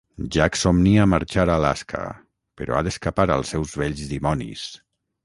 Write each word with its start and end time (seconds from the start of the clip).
Jack 0.35 0.55
somnia 0.59 1.03
marxar 1.11 1.45
a 1.51 1.57
Alaska 1.61 2.01
però 2.63 2.79
ha 2.79 2.81
d'escapar 2.87 3.27
als 3.35 3.55
seus 3.55 3.77
vells 3.83 4.03
dimonis. 4.15 4.65